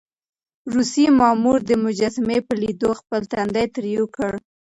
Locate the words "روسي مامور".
0.73-1.59